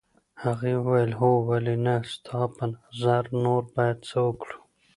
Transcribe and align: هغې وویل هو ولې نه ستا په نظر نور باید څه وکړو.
هغې 0.43 0.73
وویل 0.79 1.11
هو 1.19 1.31
ولې 1.49 1.75
نه 1.85 1.95
ستا 2.13 2.39
په 2.55 2.63
نظر 2.75 3.23
نور 3.43 3.63
باید 3.75 3.97
څه 4.09 4.17
وکړو. 4.27 4.57